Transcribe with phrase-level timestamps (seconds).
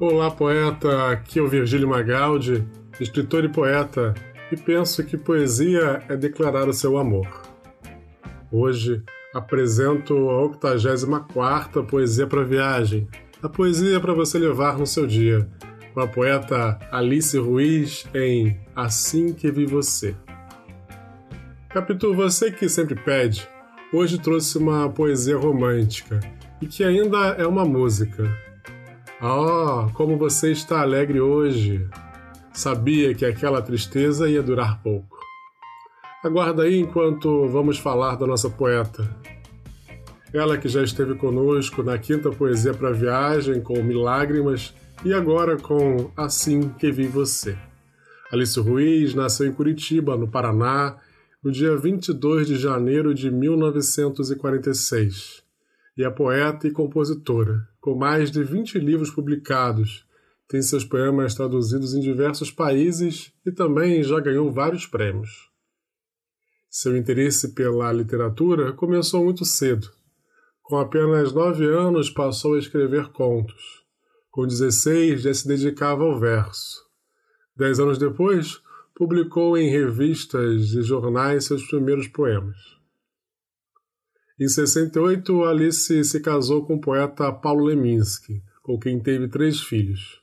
[0.00, 1.10] Olá, poeta.
[1.10, 2.66] Aqui é o Virgílio Magaldi,
[2.98, 4.14] escritor e poeta,
[4.50, 7.28] e penso que poesia é declarar o seu amor.
[8.50, 9.02] Hoje
[9.34, 13.06] apresento a 84 Poesia para Viagem,
[13.42, 15.46] a poesia para você levar no seu dia,
[15.92, 20.16] com a poeta Alice Ruiz em Assim que Vi Você.
[21.68, 23.46] Capítulo Você que sempre pede,
[23.92, 26.20] hoje trouxe uma poesia romântica
[26.58, 28.49] e que ainda é uma música
[29.22, 31.86] Oh, como você está alegre hoje!
[32.54, 35.18] Sabia que aquela tristeza ia durar pouco.
[36.24, 39.14] Aguarda aí enquanto vamos falar da nossa poeta.
[40.32, 44.72] Ela que já esteve conosco na quinta Poesia para Viagem com Milágrimas
[45.04, 47.58] e agora com Assim que Vi Você.
[48.32, 50.96] Alice Ruiz nasceu em Curitiba, no Paraná,
[51.44, 55.49] no dia 22 de janeiro de 1946
[56.00, 60.06] e é poeta e compositora, com mais de 20 livros publicados.
[60.48, 65.50] Tem seus poemas traduzidos em diversos países e também já ganhou vários prêmios.
[66.70, 69.90] Seu interesse pela literatura começou muito cedo.
[70.62, 73.84] Com apenas nove anos, passou a escrever contos.
[74.30, 76.82] Com 16, já se dedicava ao verso.
[77.54, 78.58] Dez anos depois,
[78.94, 82.79] publicou em revistas e jornais seus primeiros poemas.
[84.40, 90.22] Em 68, Alice se casou com o poeta Paulo Leminski, com quem teve três filhos.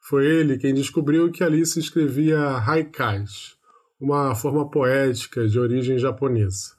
[0.00, 3.56] Foi ele quem descobriu que Alice escrevia haikais,
[4.00, 6.72] uma forma poética de origem japonesa.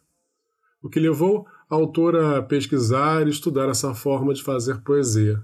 [0.81, 5.41] O que levou a autora a pesquisar e estudar essa forma de fazer poesia.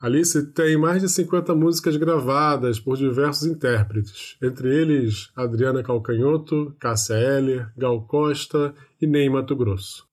[0.00, 7.16] Alice tem mais de 50 músicas gravadas por diversos intérpretes, entre eles Adriana Calcanhoto, Cássia
[7.16, 10.08] Heller, Gal Costa e Ney Mato Grosso.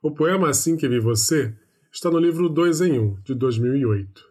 [0.00, 1.52] O poema Assim que Vi Você
[1.90, 4.22] está no livro 2 em 1, de 2008.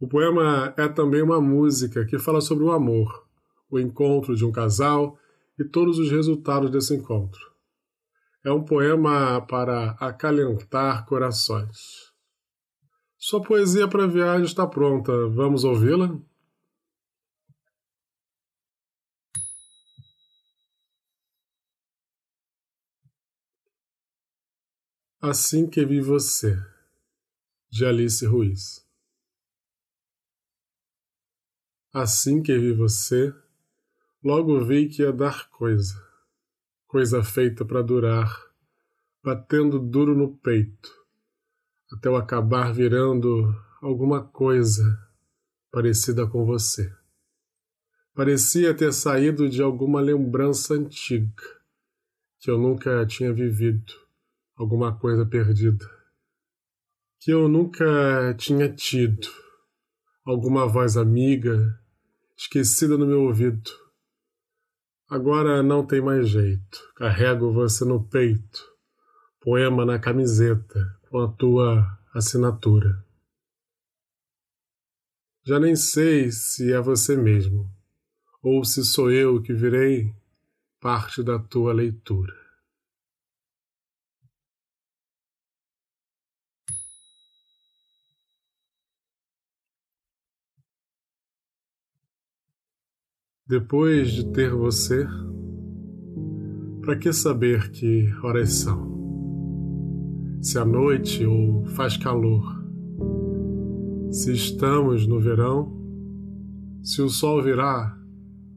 [0.00, 3.28] O poema é também uma música que fala sobre o amor,
[3.70, 5.16] o encontro de um casal
[5.56, 7.51] e todos os resultados desse encontro.
[8.44, 12.12] É um poema para acalentar corações.
[13.16, 15.12] Sua poesia para viagem está pronta.
[15.28, 16.20] Vamos ouvi-la?
[25.20, 26.56] Assim que vi você,
[27.70, 28.84] de Alice Ruiz.
[31.94, 33.32] Assim que vi você,
[34.20, 36.11] logo vi que ia dar coisa
[36.92, 38.30] coisa feita para durar,
[39.24, 40.90] batendo duro no peito,
[41.90, 44.84] até eu acabar virando alguma coisa
[45.70, 46.94] parecida com você.
[48.14, 51.42] Parecia ter saído de alguma lembrança antiga
[52.38, 53.94] que eu nunca tinha vivido,
[54.54, 55.90] alguma coisa perdida,
[57.20, 59.28] que eu nunca tinha tido,
[60.26, 61.74] alguma voz amiga
[62.36, 63.81] esquecida no meu ouvido
[65.12, 66.90] Agora não tem mais jeito.
[66.96, 68.66] Carrego você no peito.
[69.42, 73.04] Poema na camiseta, com a tua assinatura.
[75.44, 77.70] Já nem sei se é você mesmo,
[78.42, 80.10] ou se sou eu que virei
[80.80, 82.34] parte da tua leitura.
[93.48, 95.04] Depois de ter você,
[96.80, 100.38] para que saber que horas são?
[100.40, 102.64] Se é noite ou faz calor?
[104.12, 105.72] Se estamos no verão?
[106.84, 107.98] Se o sol virá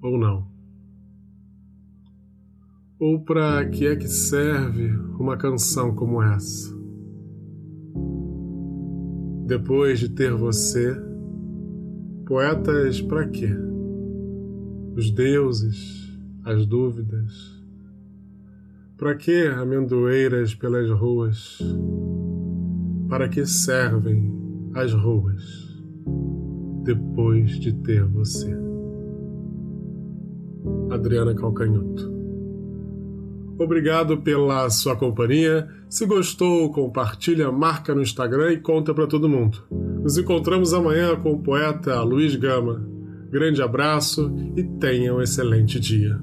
[0.04, 0.48] ou não?
[3.00, 6.72] Ou para que é que serve uma canção como essa?
[9.48, 10.96] Depois de ter você,
[12.28, 13.75] poetas para quê?
[14.96, 16.10] Os deuses,
[16.44, 17.54] as dúvidas.
[18.98, 21.60] Para que amendoeiras pelas ruas?
[23.10, 24.32] Para que servem
[24.74, 25.44] as ruas
[26.84, 28.56] depois de ter você?
[30.90, 32.14] Adriana Calcanhoto.
[33.60, 35.68] Obrigado pela sua companhia.
[35.90, 39.64] Se gostou, compartilha, marca no Instagram e conta para todo mundo.
[40.02, 42.95] Nos encontramos amanhã com o poeta Luiz Gama.
[43.30, 46.20] Grande abraço e tenha um excelente dia.